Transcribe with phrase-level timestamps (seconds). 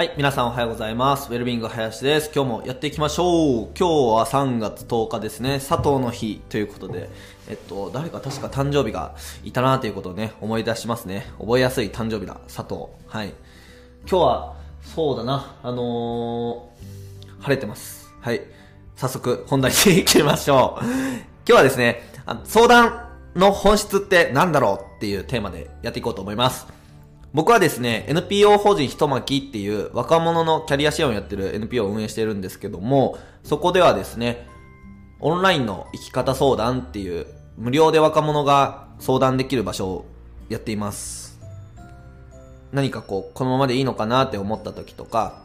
[0.00, 1.30] はい、皆さんおはようございます。
[1.30, 2.30] ウェルビング林です。
[2.34, 3.68] 今日もやっていきましょう。
[3.78, 5.60] 今日は3月10日ですね。
[5.60, 7.10] 佐藤の日ということで、
[7.50, 11.26] えっと、誰か確か誕生日がいたなということをね、思い出しますね。
[11.38, 12.86] 覚えやすい誕生日だ、佐藤。
[13.08, 13.34] はい。
[14.08, 18.10] 今日は、そうだな、あのー、晴れてます。
[18.22, 18.40] はい。
[18.96, 20.84] 早速、本題に 行きましょう。
[20.86, 23.06] 今日はですね、あの相談
[23.36, 26.79] の本質って何だろうっていうテーマでやっていこうと思います。
[27.32, 34.48] 僕はですね、NPO 法人ひとまきっていう若者のキャリア支援をやってる NPO を運営してるんですけども、そこではですね、
[35.20, 40.06] オンラインの生き方相談っていう無料で若者が相談できる場所を
[40.48, 41.38] やっています。
[42.72, 45.42] 何かこう、このままでいいのかなって思った時とか、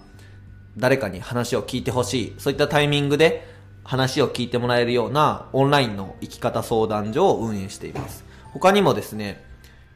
[0.78, 3.48] 誰かに話を聞いてほしい、そういったタイミングで
[3.84, 8.26] 話を聞いてもらえるようなオンラインの生き方相談所を運営しています。
[8.54, 9.44] 他にもですね、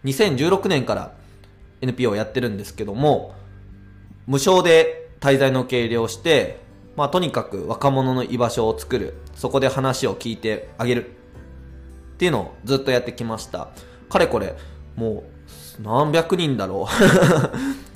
[0.04, 1.19] 2016年から
[1.82, 3.34] NPO をやってるんですけども、
[4.28, 6.60] 無償で滞在の受け入れをして、
[6.96, 11.10] まあとにかく若者の居場所を作る、そこで話を聞いてあげる
[12.14, 13.70] っていうのをずっとやってきました。
[14.10, 14.56] かれこれ、
[14.96, 15.24] も
[15.80, 16.88] う何百人だろ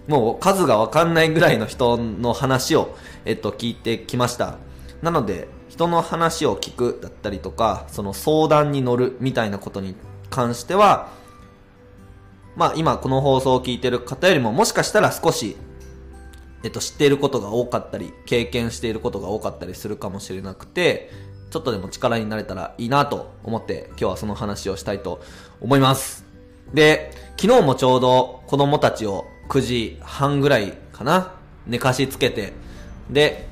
[0.07, 0.09] う。
[0.11, 4.55] もう数がわかんないぐらいの人の話を、えっと、聞いてきました。
[5.01, 9.95] なので、人の話を聞くだったりとか、その相談に乗るみたいなことに
[10.29, 11.09] 関しては、
[12.55, 15.57] まあ今この放送を聞いてる方よりももしかしたら少し、
[16.63, 21.11] えっと知っていることが多かったり、経験していることが多かったりするかもしれなくて、
[21.49, 25.21] ちょっとでも力になれたらいいなと思って今日はその話をしたいと
[25.61, 26.25] 思います。
[26.73, 31.33] で、昨日もちょうど子供たちを9時半ぐらいかな、
[31.67, 32.53] 寝かしつけて、
[33.09, 33.47] で、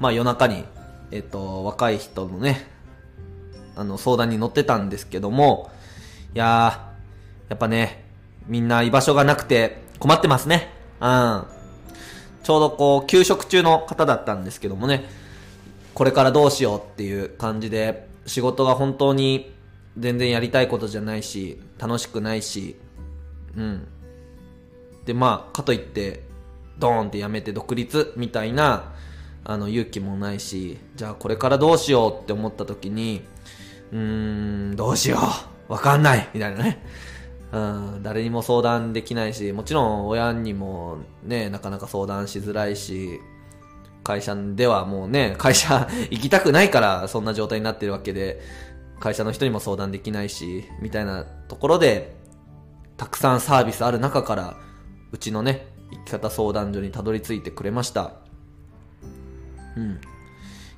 [0.00, 0.64] まあ夜中に、
[1.10, 2.66] えっと、若い人のね、
[3.76, 5.70] あの相談に乗ってたんですけども、
[6.34, 8.09] いやー、やっぱね、
[8.46, 10.70] みんな居場所がなくて困ってますね。
[11.00, 11.44] うん。
[12.42, 15.04] ちょうどこう、休職中の方だったんですけどもね、
[15.94, 19.54] これからどうしようっていう感じで、仕事が本当に
[19.98, 22.76] 全然やりたいことじゃないし、楽しくないし、
[23.56, 23.86] うん。
[25.04, 26.22] で、まあ、かといって、
[26.78, 28.94] ドーンってやめて独立みたいな、
[29.44, 33.22] あの、勇気もないし、じゃあこれからどうしようって思った時に、
[33.92, 33.98] うー
[34.72, 35.18] ん、どうしよ
[35.68, 35.72] う。
[35.72, 36.28] わかんない。
[36.32, 36.82] みたいなね。
[37.52, 43.20] うん、誰にも相談できないし、もちろん親にもね、なかなか相談しづらいし、
[44.04, 48.40] 会社ではもうね、会社行きたくないからそんな状態になってるわけで、
[49.00, 52.14] 会社の人にも相談できないし、みたいなところで、
[52.96, 54.56] たくさんサービスある中から、
[55.10, 58.12] うちのね、生き方相談所にたどり着いてくれました。
[59.76, 60.00] うん。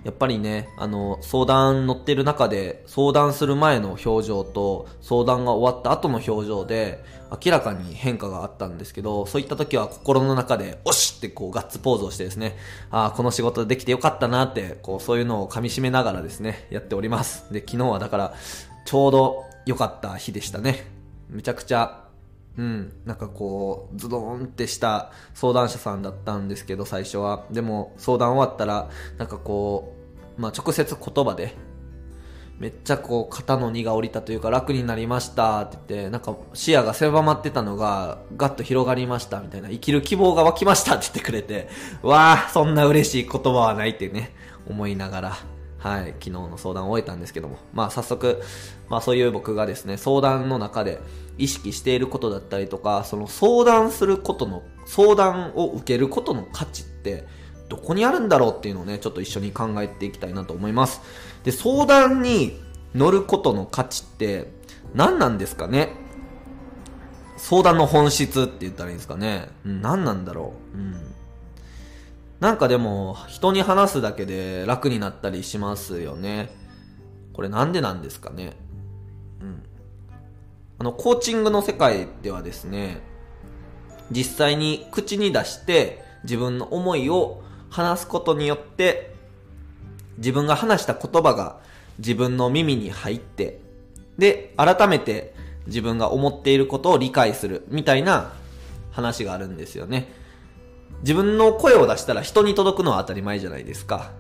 [0.04, 7.04] やっぱりね、あの、相談乗ってる中で、相談する前の表情と、相談が終わった後の表情で、
[7.44, 12.56] 明らかに変化があったんですけど、そういった時は心の中で、おしってこうガッツポーズをしてですね、
[12.90, 17.52] ああ、この仕事できてよかったなって、こうそういうのを噛み締めながらですね、やっております。
[17.52, 18.34] で、昨日はだから、
[18.84, 20.90] ちょうど良かった日でしたね。
[21.28, 22.01] めちゃくちゃ
[22.58, 27.46] うん、なんかこう、ズドーンってした相談者さんだったんですけど、最初は。
[27.50, 29.94] でも、相談終わったら、なんかこ
[30.36, 31.54] う、まあ、直接言葉で、
[32.58, 41.68] めっちゃこう、肩の荷が下りたというか、楽になりましたって言って、なんか視野が狭まってたのが、ガッと広がりましたみたいな、生きる希望が湧きましたって言ってくれて、
[42.02, 44.34] わあ、そんな嬉しい言葉はないってね、
[44.68, 45.36] 思いながら、
[45.82, 48.40] はい、昨日の相談を終えたんですけども、まあ早速、
[48.88, 51.00] まあそういう僕がですね、相談の中で
[51.38, 57.26] 意識していることだったりとか、その相談することの、相談を受けることの価値って、
[57.68, 61.00] どこにあるんだろうっていうのをね、ちょっと一緒に考えていきたいなと思います。
[61.42, 62.60] で、相談に
[62.94, 64.52] 乗ることの価値って
[64.94, 65.88] 何なんですかね？
[67.38, 70.94] 相談の本質って言ったらいいんですかね、何なんだろう、うん。
[72.42, 76.50] なんかでも、人に話すだけで楽になったりしますよね。
[77.34, 78.56] これなんでなんですかね。
[79.40, 79.62] うん。
[80.80, 82.98] あの、コーチングの世界ではですね、
[84.10, 89.14] 実際に口に出して自分の思いを話すことによって、
[90.18, 91.60] 自分が話した言葉が
[91.98, 93.60] 自分の耳に入って、
[94.18, 95.32] で、改めて
[95.68, 98.32] 自分が思っていることを理解するみたいな
[98.90, 100.20] 話があるんですよね。
[101.02, 104.12] 自分の声を出したら人に届くのは当たり前じゃないですか。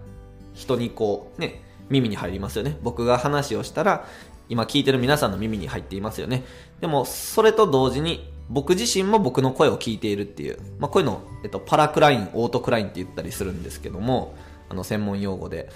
[0.54, 2.78] 人にこう、ね、耳に入りますよね。
[2.82, 4.06] 僕が話をしたら、
[4.48, 6.44] 今聞いてる皆さんの耳に入っていますよね。
[6.80, 14.34] でも、それと同時に、僕自身も僕の声を聞いているっていう、まあ、こういうのを、えっと、パラクライン、オートクラインって言ったりするんですけども、
[14.68, 15.70] あの、専門用語で。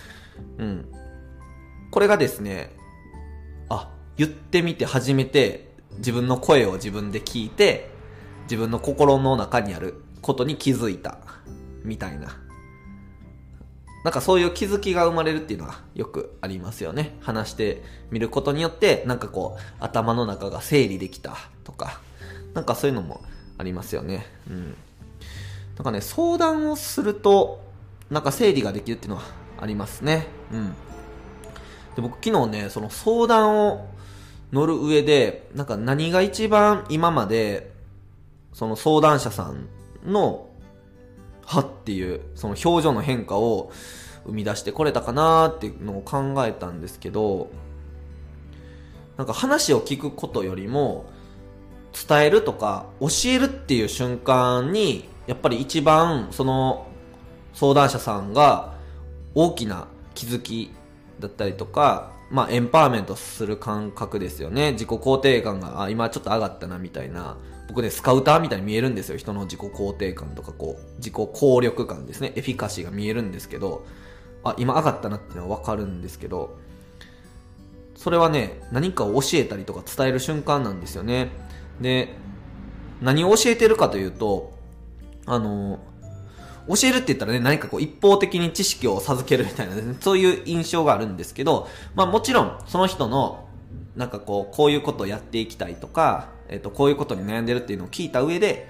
[0.59, 0.89] うん。
[1.91, 2.75] これがですね、
[3.69, 7.91] あ、言ってみて初めて、自分の声を自分で聞いて、
[8.43, 11.19] 自分の心の中にあることに気づいた。
[11.85, 12.37] みたいな。
[14.05, 17.17] なんかそういう気づきが生まれるっていうのはよくありますよね。
[17.21, 22.01] 話してみることによって、なんかこう、頭の中が整理できたとか、
[22.55, 23.21] なんかそういうのも
[23.59, 24.27] ありますよね。
[24.51, 24.77] うん。
[25.77, 27.61] なんかね、相談をすると、
[28.11, 29.23] なんか整理ができるっていうのは
[29.61, 30.27] ありますね。
[30.53, 30.75] うん。
[31.97, 33.89] で、僕昨日ね、その相談を
[34.53, 37.73] 乗る上で、なんか何が一番今まで、
[38.53, 39.69] その相談者さん
[40.07, 40.49] の、
[41.45, 43.71] はっていう、その表情の変化を
[44.27, 47.51] 生み出してこれたかなっていうのを考えたんですけど、
[49.17, 51.07] なんか話を聞くことよりも、
[52.09, 56.87] 伝えるとか教えるっていう瞬間に、やっぱり一番その
[57.55, 58.75] 相談者さんが
[59.35, 60.73] 大きな気づき
[61.19, 64.73] だったりとか、まあ、エンパワーメントする感覚ですよね。
[64.73, 67.37] 自己肯定感が、あ、今ちょっと上がったな、みたいな。
[67.69, 69.17] 僕ね、スカウターみたいに見えるんですよ。
[69.17, 72.33] 人の自己肯定感とか、こう、自己効力感ですね。
[72.37, 73.85] エフィカシーが見えるんですけど、
[74.45, 76.59] あ、今上がったなっていうのはわかるんですけど、
[77.97, 81.31] それはね、何かを教えたりとか伝える瞬間なんですよね。
[81.81, 82.15] で、
[83.01, 84.53] 何を教えてるかというと、
[85.27, 85.81] あの、
[86.69, 93.49] 教えるって言ったらね、何かこう一方的に知識を授けるみたいな、ね、そういう印象があるんですけど、まあもちろん、その人の、
[93.97, 98.69] なんかこう、こういうことをやっていきたいとか、えっ、と、こういうことに悩んでるっていうのを聞いた上で、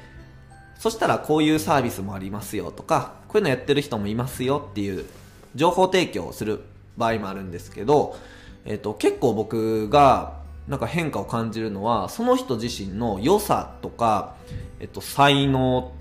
[0.78, 5.06] そしたらこういうサービスもありますよとか、こういうのやってる人もいますよっていう
[5.54, 6.60] 情報提供をする
[6.96, 8.16] 場合もあるんですけど、
[8.64, 14.34] えっ、と、結構僕がなんか変化を感じるのは、その人自身の良さとか、
[14.80, 15.92] えっと、才能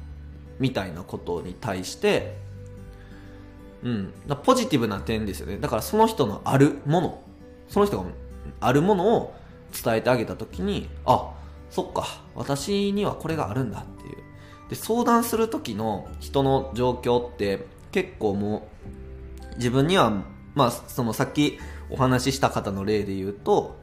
[0.60, 2.38] みたいなことに対して、
[3.84, 4.14] うん、
[4.44, 5.58] ポジティブな点ですよね。
[5.58, 7.22] だからその人のあるもの、
[7.70, 8.06] その人が
[8.60, 9.36] あるものを
[9.84, 11.32] 伝えてあげたときに、あ、
[11.76, 14.16] そっか、私にはこれがあるんだっていう。
[14.70, 18.70] で、相談する時の人の状況って結構も
[19.52, 20.24] う自分には、
[20.54, 23.76] まあ、そのさっきお話しした方の例で言うと、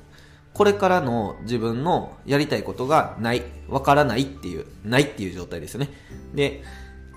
[0.54, 5.90] これからの自分のやりたいことがない、わからないっていう、ないっていう状態ですよね。
[6.32, 6.62] で、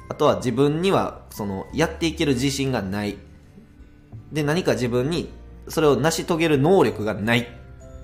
[0.10, 3.18] あとは自分には、その、やっていける自信がない。
[4.34, 5.30] で、何か自分に、
[5.70, 7.48] それを成し遂げる能力がない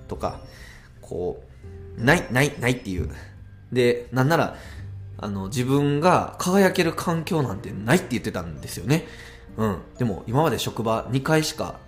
[0.08, 0.40] とか、
[1.02, 1.51] こう、
[1.98, 3.10] ない、ない、ないっていう。
[3.72, 4.56] で、なんなら、
[5.18, 9.06] あの、自分が輝ける環境なんてないって言ってたんですよね。
[9.58, 9.78] うん。
[9.98, 11.80] でも、今まで職場2回しか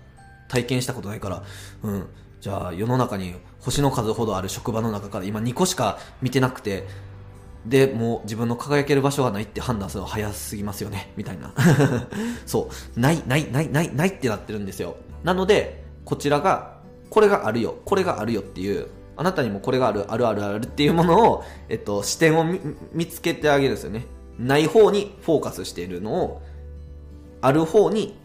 [0.48, 1.42] 体験したことないから、
[1.82, 2.06] うん。
[2.40, 6.86] じゃあ世の中に星の数ほどある職場の中から今2個しか見てなくて、
[7.66, 11.54] で、もう自分の輝ける場所がないって判断するのは早すぎますよね、みたいな。
[12.44, 13.00] そう。
[13.00, 14.96] ない、ない、ない、ない、ないってなってるんですよ。
[15.22, 16.76] なので、こちらが、
[17.08, 22.44] これがあるよ、これがあるよっていう、あなたにもこれがある、あるあるあるっていうものを、えっと、視点を
[22.92, 24.06] 見つけてあげるんですよね。
[24.38, 26.42] ない方にフォーカスしているのを、
[27.40, 28.18] ある方に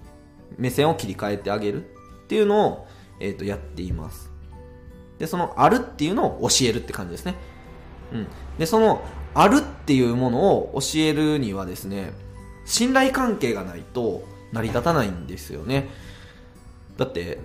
[0.57, 1.87] 目線を切り替えてあげるっ
[2.27, 2.87] ていうのを、
[3.19, 4.31] えっ、と、やっています。
[5.19, 7.35] で、そのあるっていうのを教えるって感じですね。
[8.13, 8.27] うん。
[8.57, 9.03] で、その
[9.33, 12.13] あるっていうものを教えるにはですね、
[12.65, 15.89] 信頼関係がないと成り立たないんですよね。
[16.97, 17.37] だって、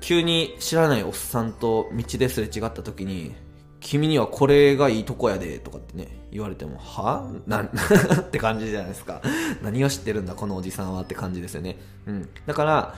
[0.00, 3.34] 急に知らないおっさんと道ですれ違った時に、
[3.80, 7.30] 君にはこれがいいとこやで、とかってね、言われても、は？
[7.46, 7.62] な、
[8.20, 9.22] って感じじゃないですか。
[9.62, 11.78] 何を知ってるんだ、このおじさんはって感じですよね。
[12.06, 12.28] うん。
[12.46, 12.94] だから、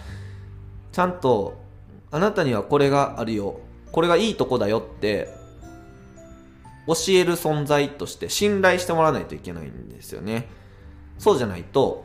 [0.90, 1.62] ちゃんと
[2.10, 3.60] あなたにはこれがあるよ。
[3.90, 5.28] これがいいとこだよって、
[6.86, 10.48] 教える存在として信頼してもらわないといけないんですよね。
[11.18, 12.04] そうじゃないと、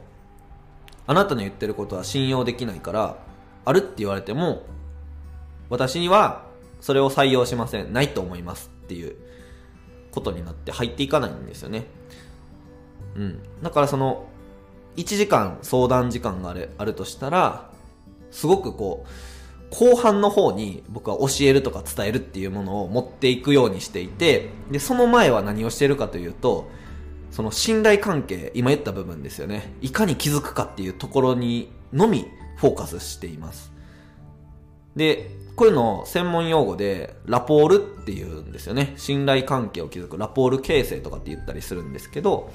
[1.06, 3.18] あなたの言ってることは信用できないから、
[3.66, 4.64] あるって言われても、
[5.70, 6.46] 私には
[6.82, 7.94] それを採用しません。
[7.94, 9.16] ないと思いますっていう
[10.12, 11.86] ことになって入っていかないんですよね。
[13.16, 13.40] うん。
[13.62, 14.28] だからその、
[14.96, 17.70] 1時間相談時間があるあるとしたら、
[18.32, 19.10] すごくこう、
[19.70, 26.70] 後半の方に僕は教えるとか伝えるっていうものを持っていくようにしていて、で、その前は何をしているかというと、
[27.32, 29.74] その信頼関係、今言った部分ですよね。
[29.82, 33.72] いかに気づくかっていうところにのみフォーカスしています。
[34.96, 38.94] で、こういうのを専門用語でラポールっていうんですよね。
[38.96, 42.52] 信頼関係を築くラポール形成とかって言ったりするんですけど、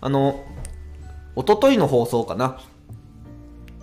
[0.00, 0.44] あの、
[1.34, 2.60] おとといの放送かな。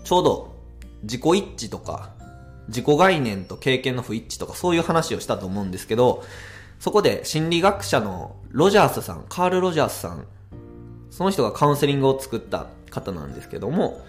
[0.06, 0.56] ちょうど
[1.04, 2.12] 自己一致とか
[2.70, 6.24] 自己概念と経験の不一致とかそういう話をしたと思うんですけど、
[6.80, 10.26] そこで心理学者のロジャースさん、カール・ロジャースさん、
[11.10, 14.00] その人がカウンセリングを作った方なんですけども、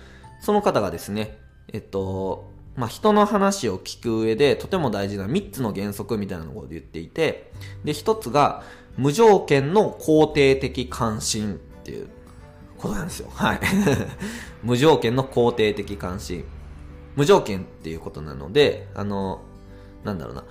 [0.40, 1.36] その方がですね、
[1.72, 7.52] えっと、まあ、人の話を聞く上でとても大事な3つの原則みたいなのを言っていて、
[7.84, 8.62] で、1つが
[8.96, 12.08] 無条件の肯定的関心っていう
[12.78, 13.30] ことなんですよ。
[13.34, 13.60] はい。
[14.62, 16.44] 無条件の肯定的関心。
[17.14, 19.42] 無条件っていうことなので、あの、
[20.04, 20.44] なんだろうな。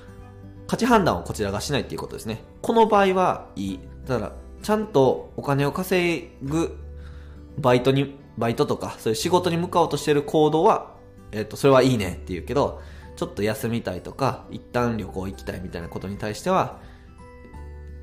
[0.68, 2.44] 価値判断をこちらがしないっていうことですね。
[2.62, 3.80] この場合はいい。
[4.06, 6.78] だから、ちゃんとお金を稼ぐ
[7.58, 10.92] バイトに、バイトとか、そういう仕事に向かおうとしてる行動は、
[11.32, 12.82] えっ、と、それはいいねって言うけど、
[13.16, 16.80] ちょっと休みたいとか、一旦旅行行きたいみたいなことに対しては、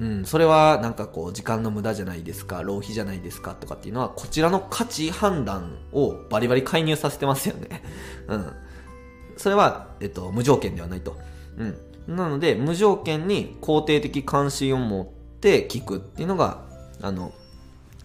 [0.00, 7.82] うん、それはなんかこう、時間の無駄じゃないですか、浪費じゃないですかとかっていうのは、こちらの価値判断をバリバリ介入させてますよね。
[8.28, 8.52] うん。
[9.36, 11.16] それは、えっと、無条件ではないと。
[11.56, 12.16] うん。
[12.16, 15.06] なので、無条件に肯定的関心を持っ
[15.40, 16.64] て聞くっていうのが、
[17.02, 17.32] あの、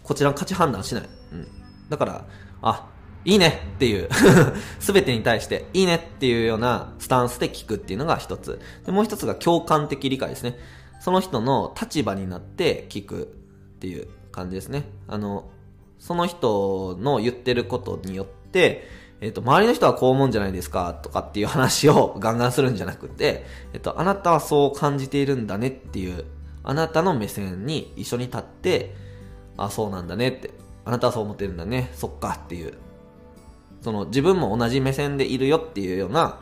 [0.01, 1.03] こちらの価値判断しない。
[1.31, 1.47] うん。
[1.89, 2.25] だから、
[2.63, 2.89] あ、
[3.25, 4.09] いいねっていう
[4.79, 8.59] すべてに対していいねっていうようなスタンスで聞くっていうのが一つ。
[8.85, 10.57] で、もう一つが共感的理解ですね。
[10.99, 13.25] その人の立場になって聞くっ
[13.79, 14.89] ていう感じですね。
[15.07, 15.49] あの、
[15.99, 18.87] その人の言ってることによって、
[19.21, 26.25] えっ、と、周りの人はこう思うんじゃないですかとかっていう話を ガンガンするんじゃなくて、えっと、あなたはそう感じているんだねっていう、
[26.61, 28.95] あなたの目線に一緒に立って、
[29.55, 30.51] あ、そうなんだねって、
[30.83, 32.73] あなたはそう思ってるんだね、そっかっていう、
[33.83, 36.39] その自分も同じ目線でいるよっていうような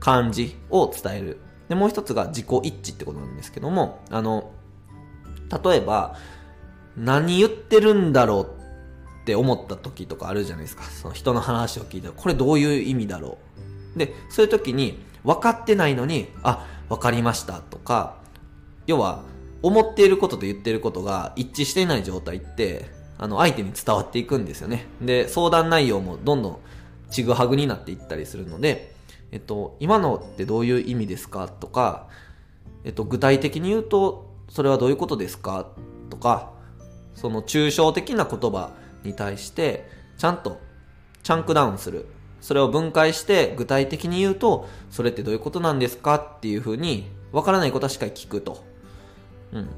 [0.00, 1.38] 感じを伝える
[1.68, 4.50] で、もう一つが自己一致ってことなんですけども、あの、
[5.64, 6.16] 例えば、
[6.96, 8.44] 何言ってるんだろう
[9.22, 10.84] って思った時とかあるじゃないですか。
[10.84, 13.38] その人の話を聞いて、これどういう意味だろ
[13.94, 13.98] う。
[13.98, 18.16] で、そういう時に、分かってないのに、あ、分かりましたとか、
[18.86, 19.22] 要は、
[19.60, 22.86] 思っていることと言っていることが一致していない状態って、
[23.18, 24.86] あの、相手に伝わっていくんですよね。
[25.02, 26.58] で、相談内容もどんどん
[27.10, 28.94] ちぐはぐになっていったりするので、
[29.32, 32.08] えっと、今のってどういう意味ですかとか、
[32.84, 35.66] えっと、具体的に言うと、それはどういうことですか？
[36.08, 36.52] とか、
[37.14, 38.70] その抽象的な言葉
[39.04, 40.58] に対して、ちゃんと
[41.22, 42.06] チャンクダウンする。
[42.40, 46.14] それを分解して具体的に言うと、それってどういうことなんですか？
[46.14, 48.64] っていうふうに、わからないことはしっかり聞くと。
[49.52, 49.68] うん。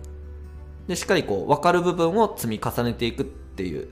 [0.90, 3.90] で、しっかりこう、わかる部分を積み重ねていくっていう。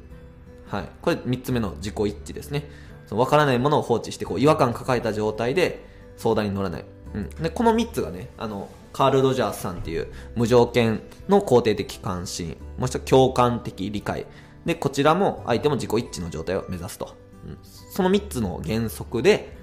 [0.66, 0.88] はい。
[1.00, 2.68] これ三つ目の自己一致ですね。
[3.06, 5.86] その分からないものを放置してこう違和感抱えた状態で
[6.16, 6.84] 相談に乗らない。
[7.14, 14.26] うん、でこの3つがねあのカール・ロジャースさんっていう無条件の肯定的関心もう一つ共感的理解
[14.66, 19.56] でこちらも相手も自己一致の状態を目指すと、うん、その3つの原則で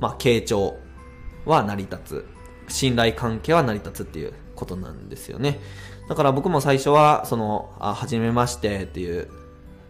[0.00, 0.78] まあ傾聴
[1.44, 2.26] は成り立つ
[2.66, 5.58] 信頼関係は成り立つっていうことなんですよね
[6.08, 9.28] だから僕も最初はそのあ初めましてっていう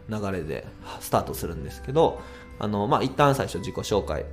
[0.09, 0.67] 流れで
[1.01, 2.21] スタートするんですけど、
[2.59, 4.27] あの、まあ、一旦最初自己紹介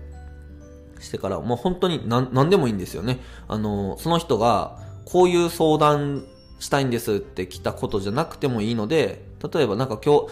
[1.00, 3.20] してから、もう本当に何何でもいいんですよね。
[3.48, 6.26] あの、その人が、こういう相談
[6.60, 10.28] したいんですって来たことじゃなくてもいいので、例えばなんか今日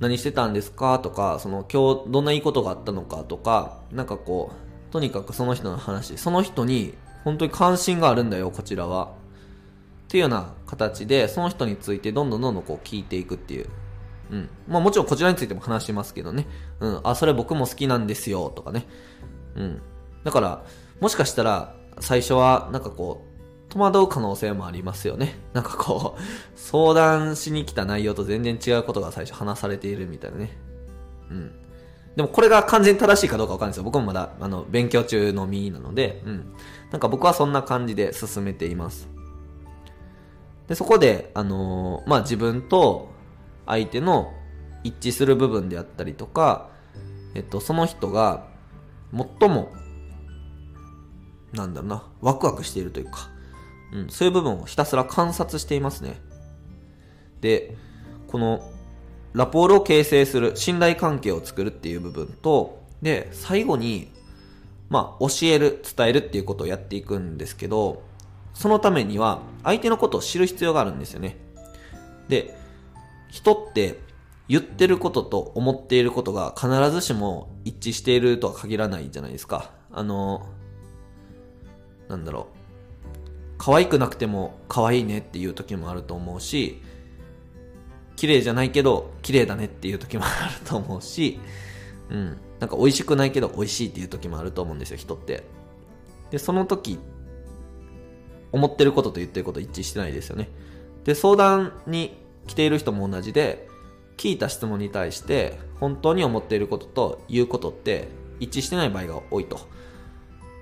[0.00, 0.98] 何してたんですか？
[1.00, 9.12] とか、その今日どんないいことがあったのかとか、なんかこう、とにかくその人の話、その人に本当に関心があるんだよ、こちらは。
[10.08, 13.68] っていうような形で、その人についてどんどんどんどんこう聞いていくっていう
[14.30, 14.48] うん。
[14.66, 16.46] まあもちろんこちらについても話しますけどね。
[16.80, 17.00] うん。
[17.04, 18.86] あ、それ僕も好きなんですよ、とかね。
[19.54, 19.82] うん。
[20.24, 20.64] だから、
[21.00, 25.38] もしかしたら、最初は、なんかこう、戸惑う可能性もありますよね。
[25.52, 26.20] なんかこう、
[26.56, 30.56] 相談しに来た内容と全然違うことが最初話されているみたいなね。
[31.30, 31.52] うん。
[32.16, 33.84] でもこれが完全に正しいかどうかわかんないですよ。
[33.84, 36.54] 僕もまだ、あの、勉強中の身なので、うん。
[36.90, 39.08] なんか僕はそんな感じで進めています。
[40.68, 43.08] で、そこで、あのー、まあ、自分と、
[43.66, 44.32] 相手の
[44.82, 46.70] 一致する部分であったりとか、
[47.34, 48.46] えっと、その人が
[49.12, 49.70] 最も、
[51.52, 53.30] なんだろうな、ワクワクしているというか、
[53.92, 56.20] うん、そういう部分をひたすら観察していますね。
[57.40, 57.76] で、
[58.26, 58.72] この、
[59.34, 64.10] ラポールを形成する、信頼関係を作るっていう部分と、で、最後に、
[64.88, 68.02] まあ、教える、伝えるっていうことをやっていくんですけど、
[68.58, 71.36] そのためには、相手のことを知る必要があるんですよね。
[72.28, 72.58] で、
[73.30, 74.00] 人って
[74.48, 79.70] 言ってることと思っていることが必ずしも一致しているとは限らないじゃないですか。
[79.92, 80.44] あの、
[82.08, 82.58] なんだろう。
[83.58, 86.82] 可愛くなくても可愛いねっていう時もあると思うし、
[88.16, 91.38] 綺麗じゃないけど綺麗だねっていう時もあると思うし、
[92.10, 92.36] うん。
[92.58, 95.44] なんか美味しくないけど美味しいっていう時もあると思うんですよ、人って。
[96.32, 96.98] で、その時っ、
[98.52, 100.48] 思ってることと言ってること一致してないですよね。
[101.04, 103.68] で、相談に来ている人も同じで、
[104.16, 108.08] 聞いた質問に対して本当に思っていることと言うことって
[108.40, 109.60] 一致してない場合が多いと。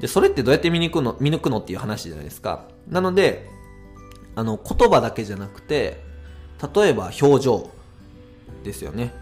[0.00, 2.69] で、それってどうやって見抜くの、見抜くのっていう話じゃないですか。
[2.88, 3.49] なので、
[4.35, 6.05] あの、言葉だけじゃなくて、
[6.75, 7.71] 例えば表情、
[8.66, 9.14] ですよね。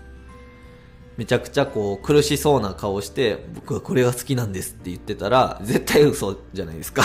[1.17, 7.05] めちゃくちゃこう苦しそうな顔して僕はこれが好きなんですって言ってたら絶対嘘じゃないですか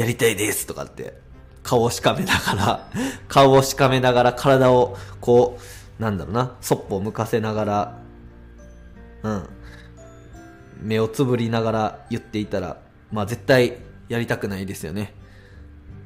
[0.00, 1.12] やりたいですとかって
[1.62, 2.90] 顔をしかめながら
[3.28, 5.58] 顔をしかめながら体をこ
[5.98, 7.98] うなんだろうなそっぽを向かせながら
[9.22, 9.48] うん。
[10.80, 12.78] 目をつぶりながら言っていたら
[13.12, 13.76] まあ絶対
[14.08, 15.14] やりたくないですよね。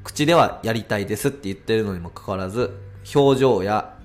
[0.03, 2.71] 口ではやりたいですって言ってるのにもかかわらず
[3.15, 3.97] 表情や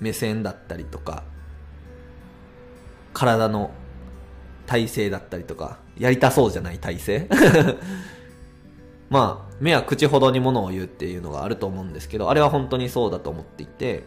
[0.00, 1.24] 目線だったりとか
[3.12, 3.70] 体の
[4.66, 7.28] 体勢だったりとか、やりたそうじゃない体勢。
[9.08, 14.04] まあ、目は口ほどにものを言うっていうのがあると思うんですけど、あれは本当にそうだと思っていて、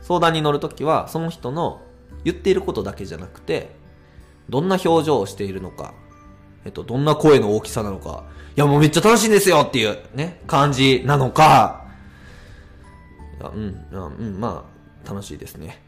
[0.00, 1.80] 相談に乗るときは、その人の
[2.24, 3.74] 言っていることだけじゃなくて、
[4.48, 5.94] どんな表情をしているのか、
[6.64, 8.24] えっと、どんな声の大きさなのか、
[8.56, 11.86] いやもうめっちゃ楽しいんですよっていうね、感じなのか、
[13.40, 14.68] うん、うん、ま
[15.04, 15.82] あ、楽しいですね。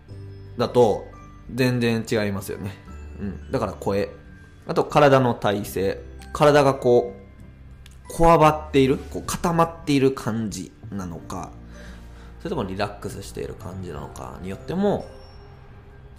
[0.58, 1.06] だと、
[1.52, 2.72] 全然違いますよね。
[3.20, 3.50] うん。
[3.50, 4.08] だから声。
[4.66, 6.00] あと体の体勢。
[6.32, 7.23] 体がこう、
[8.08, 11.50] こわばっている、こう固まっている感じなのか、
[12.38, 15.06] それともリラックスしている感じなのかによっても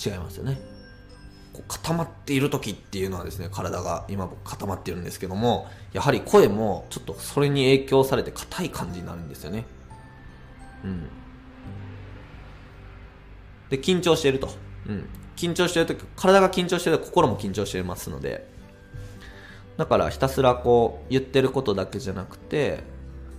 [0.03, 0.59] 違いますよね。
[1.53, 9.65] こう固まっている時っていうのはですね、体が今固まってるんですけども、やはり声もちょっとそれに影響されて硬い感じになるんですよね。
[10.83, 11.07] うん。
[13.69, 14.49] で、緊張していると。
[14.87, 18.47] うん、緊張してると体が緊張してると心も緊張してますので
[19.77, 22.83] だからひたすらこう言ってることだけじゃなくて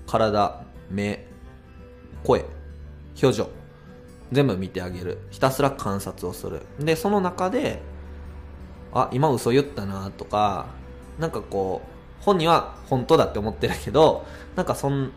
[0.07, 1.26] 体目
[2.25, 2.45] 声
[3.23, 3.49] 表情
[4.33, 5.19] 全部見てあげる。
[5.31, 6.62] ひたすら観察をする。
[6.81, 7.81] でその中で
[8.93, 10.66] あ今嘘言ったなとか
[11.19, 14.26] なんかこう本人は本当だって思ってるけど
[14.57, 15.12] なんかそん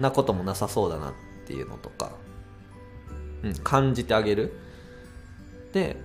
[0.00, 1.12] なこともなさそうだなっ
[1.46, 2.12] ていうのとか、
[3.42, 4.58] うん、感じてあげる。
[5.72, 5.96] で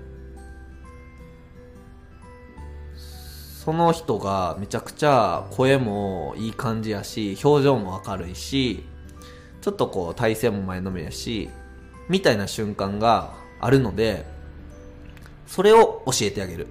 [3.64, 8.84] その人がめちゃくちゃ声もいい感じやし表情も明るいし
[9.62, 11.48] ちょっとこう体勢も前のめやし
[12.10, 14.26] みたいな瞬間があるので
[15.46, 16.66] それを教えてあげる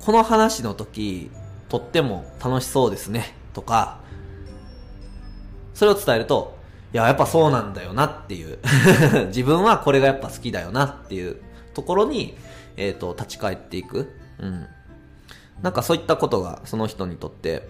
[0.00, 1.30] この話の時
[1.68, 4.00] とっても楽しそうですねとか
[5.74, 6.56] それを伝えると
[6.94, 8.58] いややっぱそうなんだよなっていう
[9.28, 11.36] 自分はこれがやっぱ好きだよなっていう
[11.74, 12.34] ところに、
[12.78, 14.10] えっ、ー、と、立ち返っていく。
[14.40, 14.66] うん。
[15.62, 17.68] なんかそういったことがその人にとって、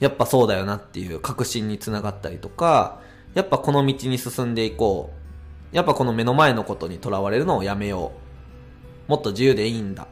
[0.00, 3.00] やっぱそうだよなっていう確信につながったりとか、
[3.34, 5.16] やっぱこの道に進んでいこう。
[5.76, 8.12] やっぱこの目の前のことにとらわれるのをやめよ
[9.08, 9.10] う。
[9.10, 10.04] もっと自由でいいんだ。
[10.04, 10.06] っ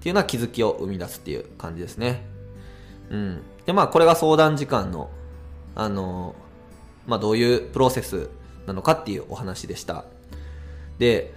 [0.00, 2.26] ていうような気づきを生み出すっていう感じですね。
[3.10, 3.42] うん。
[3.66, 5.10] で、まあこれが相談時間の、
[5.74, 6.34] あの
[7.06, 8.28] まあどういうプロセス
[8.66, 10.04] なのかっていうお話でした。
[10.98, 11.34] で、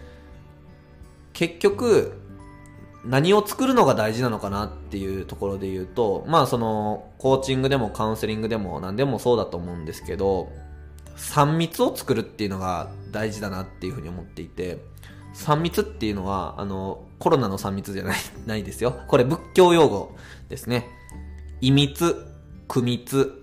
[1.33, 2.13] 結局、
[3.07, 10.51] 何を作るのが大事なのかなっていうところで言うと、まあその、コーチングでもカウンセリングでも何でもそうだと思うんですけど、
[11.15, 14.83] 3密を作るっていうのが大事だなっていうふうに思っていて、
[15.35, 18.99] 3密っていうのは、あの、コロナの3密じゃない、 ないですよ。
[19.07, 20.15] これ仏教用語
[20.49, 20.89] ですね。
[21.61, 22.25] 異密、
[22.67, 23.41] 苦密、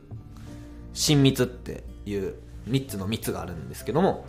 [0.92, 2.34] 親密っていう
[2.68, 4.26] 3つの密があるんですけども、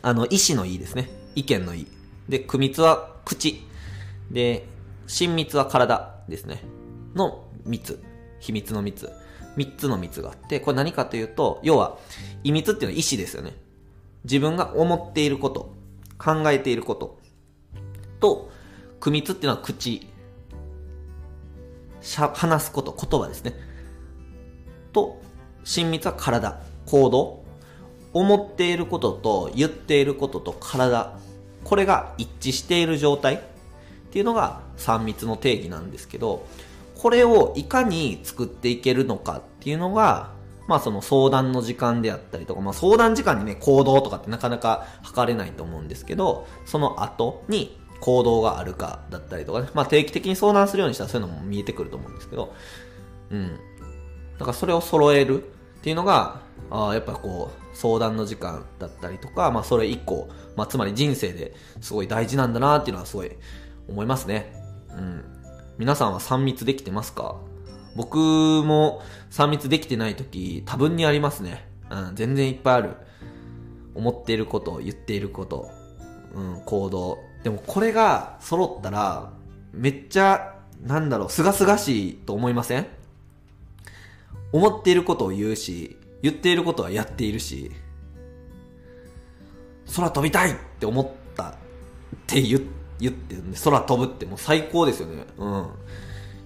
[0.00, 1.10] あの、意思の意ですね。
[1.34, 1.88] 意見の意。
[2.28, 3.68] で、苦密は口。
[4.30, 4.66] で、
[5.06, 6.62] 親密は体ですね。
[7.14, 8.02] の密。
[8.38, 9.10] 秘密の密。
[9.56, 11.98] 三つの密があって、これ何かというと、要は、
[12.44, 13.56] 秘密っていうのは意思ですよね。
[14.24, 15.74] 自分が思っていること、
[16.18, 17.18] 考えていること。
[18.20, 18.50] と、
[19.00, 20.06] 苦密っていうのは口。
[22.00, 23.54] しゃ、話すこと、言葉ですね。
[24.92, 25.20] と、
[25.64, 27.40] 親密は体、行動。
[28.12, 31.16] 思っていることと言っていることと体
[31.62, 33.40] これが一致している状態
[34.10, 36.44] っていうのが3密の定義なんですけど、
[36.96, 40.32] これをいかに作っていけるのかっていうのが、
[40.66, 52.52] まあその相談の時間であったりとか、まあ相談時間にね、行動とかってなかなか測れないと思うんですけど、その後に行動があるかだったりとかね、まあ定期的に相談するようにしたらそういうのも見えてくると思うんですけど、
[53.30, 53.56] うん。
[54.38, 55.46] だからそれを揃えるっ
[55.82, 63.30] ていうのが、あやっぱこう、相談の時間だったりとか、まあそれ以降、まあつまり人生ですごい大事なんだなっていうのはすごい
[63.88, 64.52] 思いますね。
[64.90, 65.24] うん。
[65.78, 67.36] 皆さんは3密できてますか？
[67.96, 71.66] 僕も3密できてない時多分にありますね。
[71.90, 72.96] うん、全然いっぱいある。
[73.94, 75.68] 思っていること、言っていること、
[76.34, 77.18] うん、行動。
[77.42, 79.32] でもこれが揃ったら、
[79.72, 82.86] めっちゃ、なんだろう、すがすがしいと思いません？
[84.52, 87.72] 思っていることを言うし、言っていることはやっているし、
[89.96, 91.54] 空飛びたいって思ったっ
[92.28, 95.24] て言って言ってるんで、空飛ぶってもう最高ですよね。
[95.38, 95.68] うん。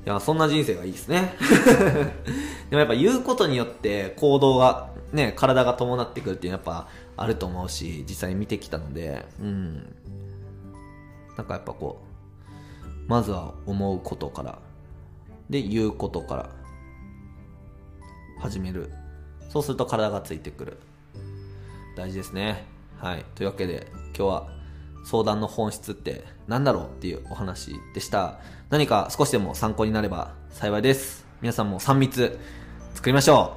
[0.06, 1.34] いや、そんな人生がいいですね。
[2.70, 9.94] でもやっぱ言うことによって行動が、ね、体が伴ってくるっていうのはやっぱあると思うし、実際見てきたので、うん。
[11.36, 14.58] なんかやっぱこう、まずは思うことから、
[15.50, 16.50] で、言うことから
[18.38, 18.92] 始める。
[19.48, 20.78] そうすると体がついてくる。
[21.96, 22.66] 大事ですね。
[22.98, 23.24] はい。
[23.34, 24.48] というわけで、今日は
[25.04, 28.38] 相談の本質って何だろうっていうお話でした。
[28.70, 31.26] 何か少しでも参考になれば幸いです。
[31.40, 32.38] 皆さんも3密
[32.94, 33.56] 作りましょ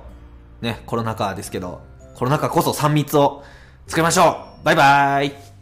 [0.61, 0.65] う。
[0.65, 1.81] ね、コロナ禍ですけど、
[2.15, 3.43] コロナ禍こそ3密を
[3.87, 5.56] 作りましょうバイバーイ